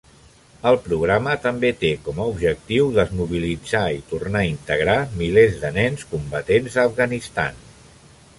El 0.67 0.75
programa 0.85 1.35
també 1.43 1.69
té 1.83 1.91
com 2.07 2.21
a 2.23 2.25
objectiu 2.31 2.87
desmobilitzar 2.95 3.83
i 3.99 4.01
tornar 4.15 4.41
a 4.47 4.51
integrar 4.55 4.97
milers 5.21 5.61
de 5.67 5.73
nens 5.77 6.09
combatents 6.17 6.81
a 6.81 6.89
Afganistan. 6.91 7.63